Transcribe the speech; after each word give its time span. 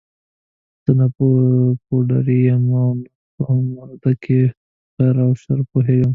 زه 0.83 0.91
نه 0.99 1.07
پوډري 1.85 2.39
یم 2.47 2.63
او 2.81 2.89
نه 3.01 3.09
هم 3.47 3.63
مرده 3.75 4.11
ګو، 4.23 4.23
په 4.23 4.45
خیر 4.95 5.15
او 5.25 5.31
شر 5.41 5.59
پوهېږم. 5.71 6.09